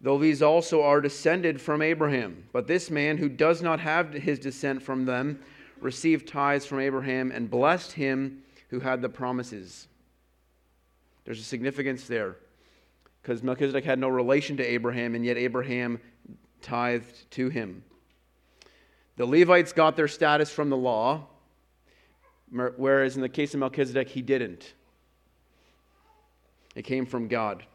[0.00, 2.44] though these also are descended from Abraham.
[2.50, 5.40] But this man who does not have his descent from them,
[5.78, 9.88] received tithes from Abraham and blessed him who had the promises.
[11.26, 12.38] There's a significance there
[13.28, 16.00] because Melchizedek had no relation to Abraham, and yet Abraham
[16.62, 17.84] tithed to him.
[19.18, 21.26] The Levites got their status from the law,
[22.50, 24.72] whereas in the case of Melchizedek, he didn't.
[26.74, 27.66] It came from God.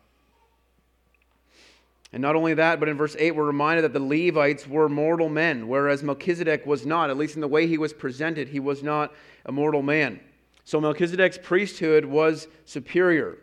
[2.11, 5.29] And not only that, but in verse 8, we're reminded that the Levites were mortal
[5.29, 7.11] men, whereas Melchizedek was not.
[7.11, 9.13] At least in the way he was presented, he was not
[9.45, 10.19] a mortal man.
[10.63, 13.37] So Melchizedek's priesthood was superior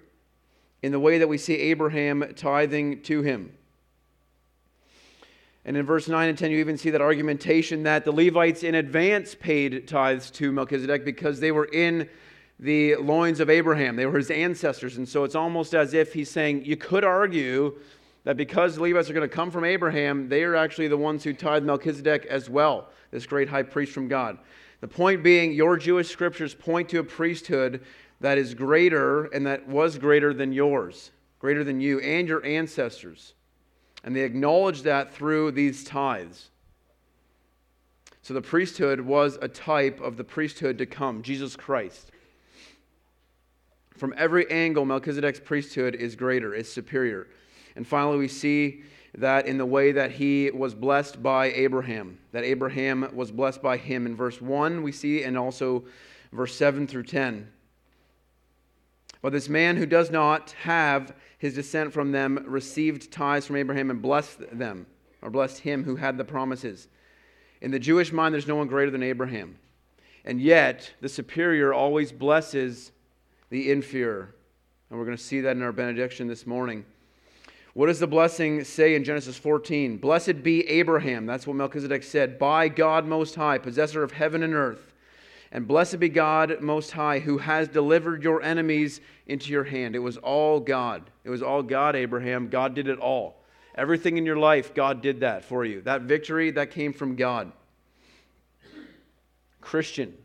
[0.82, 3.52] in the way that we see Abraham tithing to him.
[5.64, 8.74] And in verse 9 and 10, you even see that argumentation that the Levites in
[8.74, 12.08] advance paid tithes to Melchizedek because they were in
[12.58, 13.96] the loins of Abraham.
[13.96, 14.96] They were his ancestors.
[14.96, 17.78] And so it's almost as if he's saying, you could argue
[18.24, 21.24] that because the Levites are going to come from Abraham, they are actually the ones
[21.24, 24.38] who tithe Melchizedek as well, this great high priest from God.
[24.80, 27.82] The point being, your Jewish scriptures point to a priesthood
[28.20, 33.34] that is greater and that was greater than yours, greater than you and your ancestors.
[34.04, 36.50] And they acknowledge that through these tithes.
[38.22, 42.10] So the priesthood was a type of the priesthood to come, Jesus Christ.
[43.96, 47.26] From every angle, Melchizedek's priesthood is greater, is superior.
[47.76, 48.82] And finally, we see
[49.16, 53.76] that in the way that he was blessed by Abraham, that Abraham was blessed by
[53.76, 54.06] him.
[54.06, 55.84] In verse 1, we see, and also
[56.32, 57.50] verse 7 through 10.
[59.22, 63.90] But this man who does not have his descent from them received tithes from Abraham
[63.90, 64.86] and blessed them,
[65.22, 66.88] or blessed him who had the promises.
[67.60, 69.58] In the Jewish mind, there's no one greater than Abraham.
[70.24, 72.92] And yet, the superior always blesses
[73.50, 74.34] the inferior.
[74.88, 76.84] And we're going to see that in our benediction this morning.
[77.74, 79.98] What does the blessing say in Genesis 14?
[79.98, 84.54] Blessed be Abraham, that's what Melchizedek said, by God Most High, possessor of heaven and
[84.54, 84.92] earth.
[85.52, 89.94] And blessed be God Most High, who has delivered your enemies into your hand.
[89.94, 91.10] It was all God.
[91.24, 92.48] It was all God, Abraham.
[92.48, 93.36] God did it all.
[93.76, 95.80] Everything in your life, God did that for you.
[95.82, 97.52] That victory, that came from God.
[99.60, 100.16] Christian,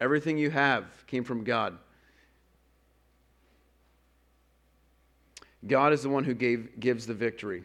[0.00, 1.76] everything you have came from God.
[5.66, 7.64] God is the one who gave, gives the victory.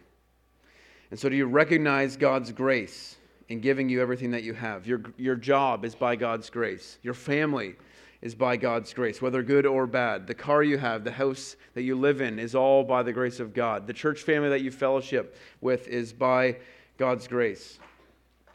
[1.12, 4.86] And so, do you recognize God's grace in giving you everything that you have?
[4.86, 7.76] Your, your job is by God's grace, your family
[8.22, 10.26] is by God's grace, whether good or bad.
[10.26, 13.40] The car you have, the house that you live in is all by the grace
[13.40, 13.86] of God.
[13.86, 16.58] The church family that you fellowship with is by
[16.98, 17.78] God's grace.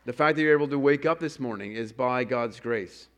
[0.07, 3.09] The fact that you're able to wake up this morning is by God's grace.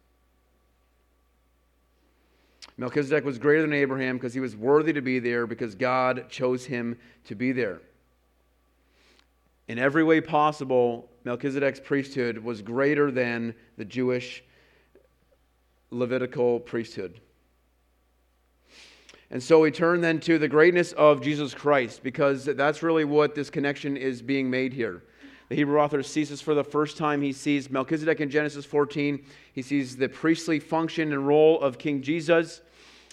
[2.77, 6.65] Melchizedek was greater than Abraham because he was worthy to be there because God chose
[6.65, 7.81] him to be there.
[9.69, 14.43] In every way possible, Melchizedek's priesthood was greater than the Jewish
[15.91, 17.21] Levitical priesthood.
[19.31, 23.35] And so we turn then to the greatness of Jesus Christ because that's really what
[23.35, 25.03] this connection is being made here.
[25.53, 27.21] The Hebrew author sees this for the first time.
[27.21, 29.23] He sees Melchizedek in Genesis 14.
[29.53, 32.63] He sees the priestly function and role of King Jesus,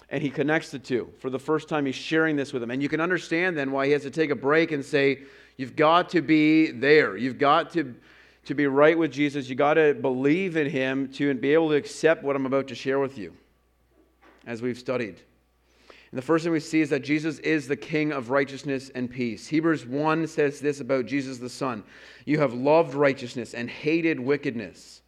[0.10, 1.12] and he connects the two.
[1.20, 2.72] For the first time, he's sharing this with him.
[2.72, 5.24] And you can understand then why he has to take a break and say,
[5.58, 7.18] You've got to be there.
[7.18, 7.94] You've got to,
[8.46, 9.50] to be right with Jesus.
[9.50, 12.76] You've got to believe in him to be able to accept what I'm about to
[12.76, 13.34] share with you
[14.48, 15.20] as we've studied.
[16.12, 19.10] And the first thing we see is that Jesus is the King of righteousness and
[19.10, 19.48] peace.
[19.48, 21.84] Hebrews 1 says this about Jesus the Son
[22.26, 25.02] You have loved righteousness and hated wickedness.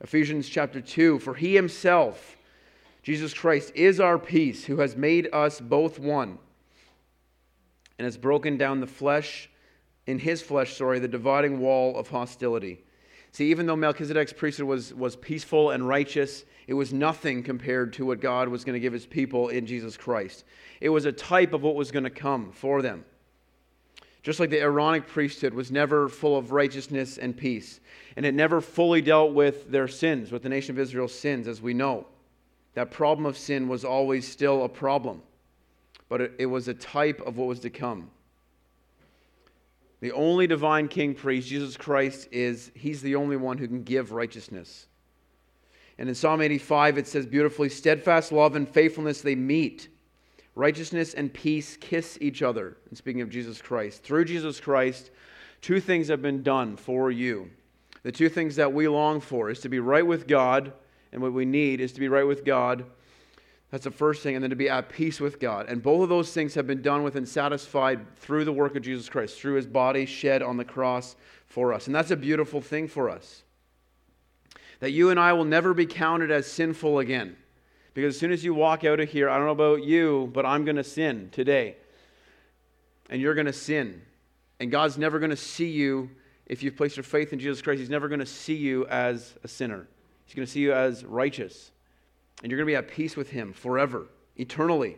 [0.00, 2.36] Ephesians chapter 2 For he himself,
[3.02, 6.38] Jesus Christ, is our peace, who has made us both one
[7.98, 9.48] and has broken down the flesh,
[10.06, 12.82] in his flesh, sorry, the dividing wall of hostility.
[13.32, 18.04] See, even though Melchizedek's priesthood was, was peaceful and righteous, it was nothing compared to
[18.04, 20.44] what God was going to give his people in Jesus Christ.
[20.82, 23.06] It was a type of what was going to come for them.
[24.22, 27.80] Just like the Aaronic priesthood was never full of righteousness and peace,
[28.16, 31.60] and it never fully dealt with their sins, with the nation of Israel's sins, as
[31.60, 32.06] we know.
[32.74, 35.22] That problem of sin was always still a problem,
[36.08, 38.10] but it, it was a type of what was to come.
[40.02, 44.10] The only divine king priest, Jesus Christ, is he's the only one who can give
[44.10, 44.88] righteousness.
[45.96, 49.90] And in Psalm 85, it says beautifully steadfast love and faithfulness they meet.
[50.56, 52.78] Righteousness and peace kiss each other.
[52.88, 55.12] And speaking of Jesus Christ, through Jesus Christ,
[55.60, 57.48] two things have been done for you.
[58.02, 60.72] The two things that we long for is to be right with God,
[61.12, 62.84] and what we need is to be right with God.
[63.72, 65.66] That's the first thing, and then to be at peace with God.
[65.68, 68.82] And both of those things have been done with and satisfied through the work of
[68.82, 71.86] Jesus Christ, through his body shed on the cross for us.
[71.86, 73.42] And that's a beautiful thing for us
[74.80, 77.36] that you and I will never be counted as sinful again.
[77.94, 80.44] Because as soon as you walk out of here, I don't know about you, but
[80.44, 81.76] I'm going to sin today.
[83.08, 84.02] And you're going to sin.
[84.58, 86.10] And God's never going to see you,
[86.46, 89.34] if you've placed your faith in Jesus Christ, He's never going to see you as
[89.44, 89.86] a sinner.
[90.24, 91.71] He's going to see you as righteous.
[92.42, 94.96] And you're going to be at peace with Him forever, eternally,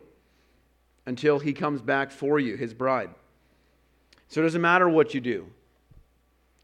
[1.07, 3.11] until He comes back for you, His bride.
[4.29, 5.47] So it doesn't matter what you do.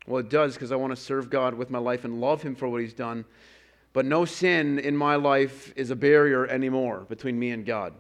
[0.07, 2.55] Well, it does because I want to serve God with my life and love Him
[2.55, 3.25] for what He's done.
[3.93, 7.93] But no sin in my life is a barrier anymore between me and God.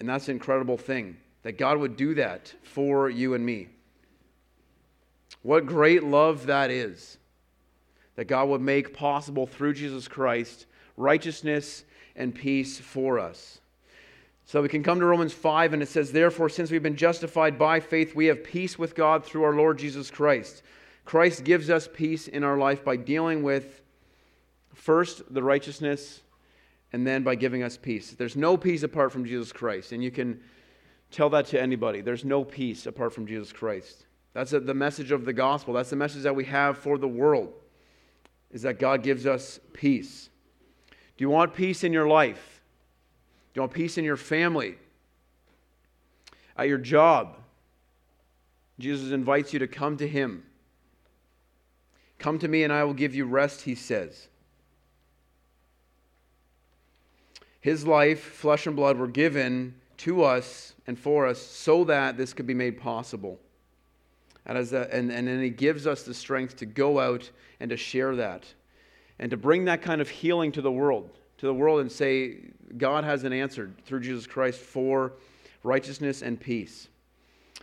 [0.00, 3.68] And that's an incredible thing that God would do that for you and me.
[5.42, 7.18] What great love that is.
[8.16, 10.66] That God would make possible through Jesus Christ
[10.96, 11.84] righteousness
[12.18, 13.60] and peace for us.
[14.44, 17.58] So we can come to Romans 5, and it says, Therefore, since we've been justified
[17.58, 20.62] by faith, we have peace with God through our Lord Jesus Christ
[21.08, 23.80] Christ gives us peace in our life by dealing with
[24.74, 26.20] first the righteousness
[26.92, 28.10] and then by giving us peace.
[28.10, 29.92] There's no peace apart from Jesus Christ.
[29.92, 30.38] And you can
[31.10, 32.02] tell that to anybody.
[32.02, 34.04] There's no peace apart from Jesus Christ.
[34.34, 35.72] That's the message of the gospel.
[35.72, 37.54] That's the message that we have for the world
[38.50, 40.28] is that God gives us peace.
[41.18, 42.62] Do you want peace in your life?
[43.52, 44.76] Do you want peace in your family?
[46.56, 47.36] At your job?
[48.78, 50.44] Jesus invites you to come to him
[52.18, 54.28] Come to me and I will give you rest, he says.
[57.60, 62.32] His life, flesh and blood, were given to us and for us so that this
[62.32, 63.38] could be made possible.
[64.46, 67.70] And, as a, and, and then he gives us the strength to go out and
[67.70, 68.44] to share that
[69.18, 72.38] and to bring that kind of healing to the world, to the world and say,
[72.76, 75.14] God has an answer through Jesus Christ for
[75.62, 76.88] righteousness and peace.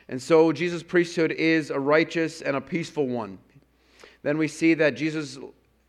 [0.08, 3.40] And so Jesus' priesthood is a righteous and a peaceful one.
[4.24, 5.38] Then we see that Jesus,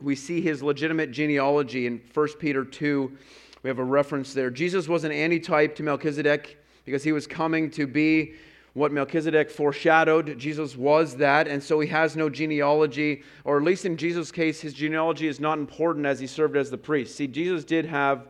[0.00, 3.16] we see his legitimate genealogy in 1 Peter 2.
[3.62, 4.50] We have a reference there.
[4.50, 8.34] Jesus was an antitype to Melchizedek because he was coming to be
[8.76, 10.38] what Melchizedek foreshadowed.
[10.38, 14.60] Jesus was that, and so he has no genealogy, or at least in Jesus' case,
[14.60, 17.16] his genealogy is not important as he served as the priest.
[17.16, 18.28] See, Jesus did have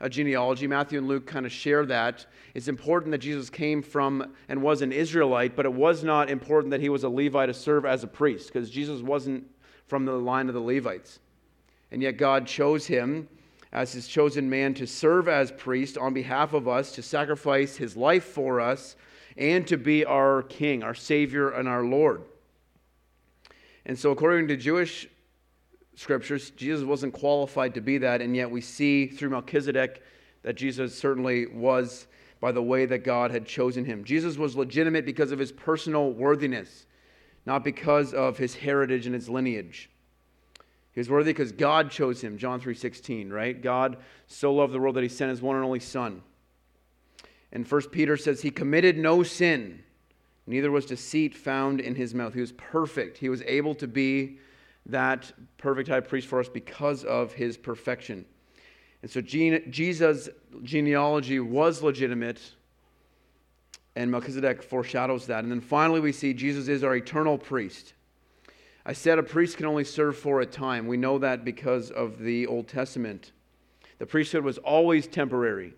[0.00, 0.66] a genealogy.
[0.66, 2.24] Matthew and Luke kind of share that.
[2.54, 6.70] It's important that Jesus came from and was an Israelite, but it was not important
[6.70, 9.44] that he was a Levite to serve as a priest because Jesus wasn't
[9.88, 11.18] from the line of the Levites.
[11.90, 13.28] And yet God chose him
[13.72, 17.94] as his chosen man to serve as priest on behalf of us, to sacrifice his
[17.94, 18.96] life for us,
[19.36, 22.22] and to be our king, our savior, and our Lord.
[23.84, 25.08] And so, according to Jewish
[25.96, 30.02] scriptures, Jesus wasn't qualified to be that, and yet we see through Melchizedek
[30.42, 32.06] that Jesus certainly was
[32.40, 34.04] by the way that God had chosen him.
[34.04, 36.86] Jesus was legitimate because of his personal worthiness,
[37.46, 39.90] not because of his heritage and his lineage.
[40.92, 43.60] He was worthy because God chose him, John 3:16, right?
[43.60, 46.22] God so loved the world that he sent his one and only son.
[47.52, 49.82] And 1 Peter says he committed no sin.
[50.46, 52.34] Neither was deceit found in his mouth.
[52.34, 53.18] He was perfect.
[53.18, 54.38] He was able to be
[54.86, 58.24] that perfect high priest for us because of his perfection.
[59.02, 60.28] And so Jesus'
[60.62, 62.40] genealogy was legitimate,
[63.94, 65.44] and Melchizedek foreshadows that.
[65.44, 67.94] And then finally, we see Jesus is our eternal priest.
[68.84, 70.86] I said a priest can only serve for a time.
[70.86, 73.32] We know that because of the Old Testament.
[73.98, 75.74] The priesthood was always temporary.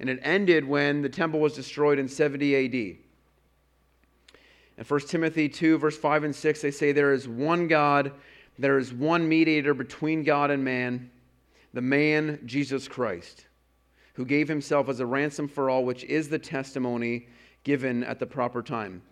[0.00, 2.96] And it ended when the temple was destroyed in 70 AD.
[4.76, 8.12] In 1 Timothy 2, verse 5 and 6, they say, There is one God,
[8.58, 11.10] there is one mediator between God and man,
[11.72, 13.46] the man Jesus Christ,
[14.14, 17.28] who gave himself as a ransom for all, which is the testimony
[17.62, 19.02] given at the proper time.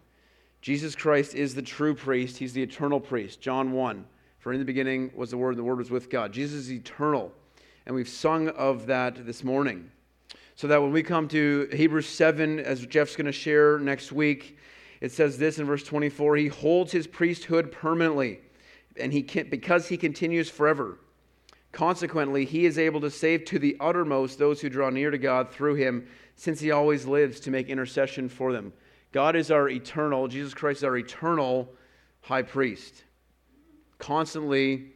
[0.62, 3.41] Jesus Christ is the true priest, he's the eternal priest.
[3.41, 4.05] John 1.
[4.39, 6.33] For in the beginning was the Word, and the Word was with God.
[6.33, 7.33] Jesus is eternal.
[7.87, 9.91] And we've sung of that this morning.
[10.55, 14.59] So that when we come to Hebrews 7, as Jeff's going to share next week,
[15.00, 18.40] it says this in verse 24 He holds his priesthood permanently,
[18.96, 20.98] and he can, because he continues forever.
[21.72, 25.50] Consequently, he is able to save to the uttermost those who draw near to God
[25.50, 28.72] through him, since he always lives to make intercession for them.
[29.11, 31.68] God is our eternal, Jesus Christ is our eternal
[32.20, 33.05] high priest,
[33.98, 34.91] constantly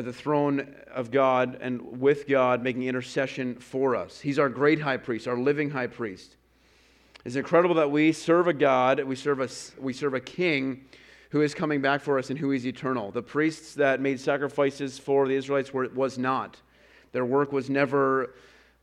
[0.00, 4.18] at the throne of God and with God making intercession for us.
[4.18, 6.36] He's our great high priest, our living high priest.
[7.24, 9.48] It's incredible that we serve a God, we serve a,
[9.78, 10.86] we serve a king
[11.30, 13.10] who is coming back for us and who is eternal.
[13.10, 16.56] The priests that made sacrifices for the Israelites were, was not.
[17.12, 18.34] Their work was never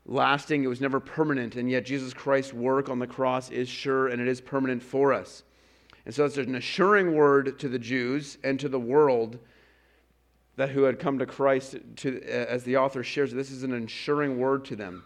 [0.06, 4.06] lasting, it was never permanent, and yet Jesus Christ's work on the cross is sure
[4.06, 5.42] and it is permanent for us.
[6.06, 9.40] And so it's an assuring word to the Jews and to the world
[10.58, 13.72] that who had come to Christ, to, uh, as the author shares, this is an
[13.72, 15.04] assuring word to them.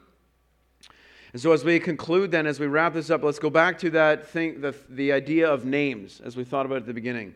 [1.34, 3.90] And so, as we conclude, then, as we wrap this up, let's go back to
[3.90, 7.34] that thing, the, the idea of names, as we thought about at the beginning.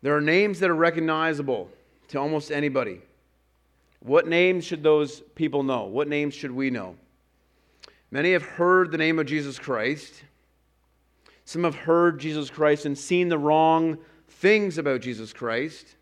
[0.00, 1.68] There are names that are recognizable
[2.08, 3.02] to almost anybody.
[4.00, 5.84] What names should those people know?
[5.84, 6.96] What names should we know?
[8.10, 10.24] Many have heard the name of Jesus Christ.
[11.44, 15.96] Some have heard Jesus Christ and seen the wrong things about Jesus Christ.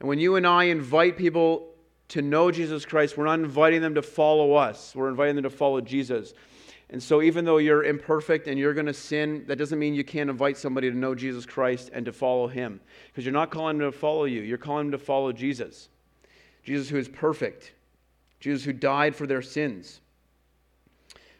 [0.00, 1.74] And when you and I invite people
[2.08, 5.50] to know Jesus Christ, we're not inviting them to follow us, we're inviting them to
[5.50, 6.34] follow Jesus.
[6.88, 10.04] And so, even though you're imperfect and you're going to sin, that doesn't mean you
[10.04, 12.80] can't invite somebody to know Jesus Christ and to follow him.
[13.08, 15.88] Because you're not calling them to follow you, you're calling them to follow Jesus.
[16.62, 17.72] Jesus, who is perfect,
[18.38, 20.00] Jesus, who died for their sins.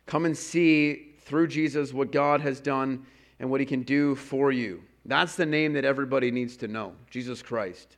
[0.07, 3.07] Come and see through Jesus what God has done
[3.38, 4.82] and what he can do for you.
[5.04, 7.96] That's the name that everybody needs to know Jesus Christ.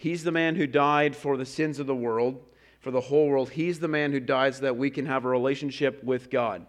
[0.00, 2.40] He's the man who died for the sins of the world,
[2.80, 3.50] for the whole world.
[3.50, 6.64] He's the man who died so that we can have a relationship with God.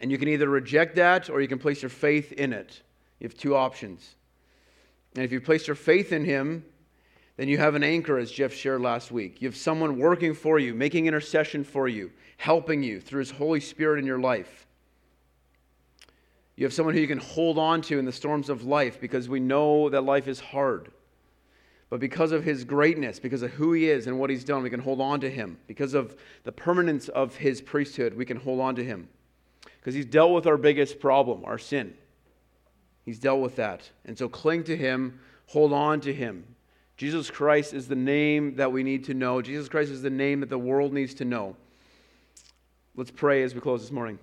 [0.00, 2.82] And you can either reject that or you can place your faith in it.
[3.18, 4.14] You have two options.
[5.16, 6.64] And if you place your faith in Him,
[7.36, 9.42] then you have an anchor, as Jeff shared last week.
[9.42, 13.58] You have someone working for you, making intercession for you, helping you through His Holy
[13.58, 14.68] Spirit in your life.
[16.54, 19.28] You have someone who you can hold on to in the storms of life because
[19.28, 20.92] we know that life is hard.
[21.90, 24.70] But because of his greatness, because of who he is and what he's done, we
[24.70, 25.58] can hold on to him.
[25.66, 29.08] Because of the permanence of his priesthood, we can hold on to him.
[29.62, 31.94] Because he's dealt with our biggest problem, our sin.
[33.06, 33.90] He's dealt with that.
[34.04, 36.44] And so cling to him, hold on to him.
[36.98, 39.40] Jesus Christ is the name that we need to know.
[39.40, 41.56] Jesus Christ is the name that the world needs to know.
[42.96, 44.18] Let's pray as we close this morning.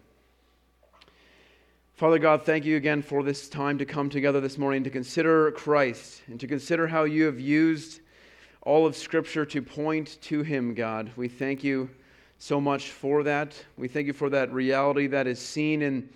[1.95, 5.49] Father God, thank you again for this time to come together this morning to consider
[5.51, 8.01] Christ and to consider how you have used
[8.63, 11.09] all of Scripture to point to Him, God.
[11.15, 11.89] We thank you
[12.37, 13.55] so much for that.
[13.77, 16.09] We thank you for that reality that is seen in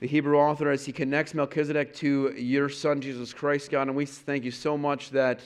[0.00, 3.88] the Hebrew author as he connects Melchizedek to your Son, Jesus Christ, God.
[3.88, 5.40] And we thank you so much that,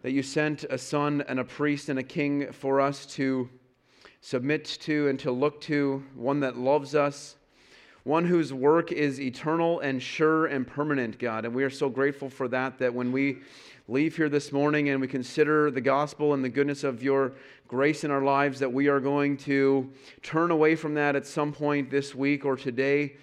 [0.00, 3.50] that you sent a son and a priest and a king for us to
[4.22, 7.36] submit to and to look to, one that loves us
[8.04, 11.46] one whose work is eternal and sure and permanent, God.
[11.46, 13.38] And we are so grateful for that, that when we
[13.88, 17.32] leave here this morning and we consider the gospel and the goodness of your
[17.66, 19.90] grace in our lives, that we are going to
[20.22, 23.16] turn away from that at some point this week or today.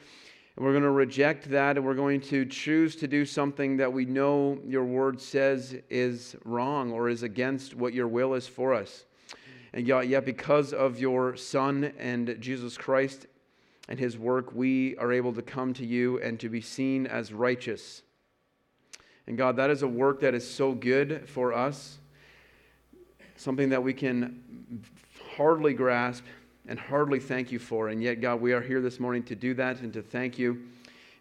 [0.55, 3.93] And we're going to reject that and we're going to choose to do something that
[3.93, 8.73] we know your word says is wrong or is against what your will is for
[8.73, 9.05] us.
[9.73, 13.27] And yet, because of your Son and Jesus Christ
[13.87, 17.33] and his work, we are able to come to you and to be seen as
[17.33, 18.03] righteous.
[19.27, 21.97] And God, that is a work that is so good for us,
[23.35, 24.83] something that we can
[25.35, 26.23] hardly grasp
[26.67, 27.89] and hardly thank you for.
[27.89, 30.63] And yet, God, we are here this morning to do that and to thank you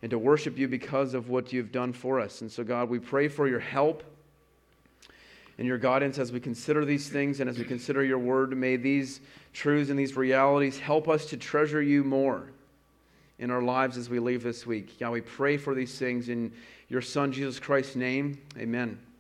[0.03, 2.41] and to worship you because of what you've done for us.
[2.41, 4.03] And so, God, we pray for your help
[5.61, 8.57] and your guidance as we consider these things and as we consider your word.
[8.57, 9.21] May these
[9.53, 12.51] truths and these realities help us to treasure you more
[13.39, 14.99] in our lives as we leave this week.
[14.99, 16.51] God, we pray for these things in
[16.89, 18.41] your Son, Jesus Christ's name.
[18.57, 18.99] Amen.